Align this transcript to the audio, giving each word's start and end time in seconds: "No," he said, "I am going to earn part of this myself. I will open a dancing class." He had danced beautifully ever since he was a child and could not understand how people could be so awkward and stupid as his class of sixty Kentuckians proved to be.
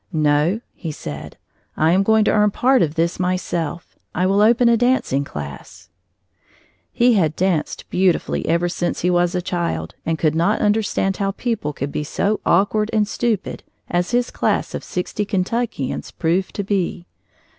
"No," 0.11 0.61
he 0.73 0.91
said, 0.91 1.37
"I 1.77 1.91
am 1.91 2.01
going 2.01 2.25
to 2.25 2.31
earn 2.31 2.49
part 2.49 2.81
of 2.81 2.95
this 2.95 3.19
myself. 3.19 3.99
I 4.15 4.25
will 4.25 4.41
open 4.41 4.67
a 4.67 4.75
dancing 4.75 5.23
class." 5.23 5.89
He 6.91 7.13
had 7.13 7.35
danced 7.35 7.87
beautifully 7.91 8.43
ever 8.47 8.67
since 8.67 9.01
he 9.01 9.11
was 9.11 9.35
a 9.35 9.43
child 9.43 9.93
and 10.03 10.17
could 10.17 10.33
not 10.33 10.59
understand 10.59 11.17
how 11.17 11.29
people 11.33 11.71
could 11.71 11.91
be 11.91 12.03
so 12.03 12.39
awkward 12.47 12.89
and 12.91 13.07
stupid 13.07 13.61
as 13.91 14.09
his 14.09 14.31
class 14.31 14.73
of 14.73 14.83
sixty 14.83 15.23
Kentuckians 15.23 16.09
proved 16.09 16.55
to 16.55 16.63
be. 16.63 17.05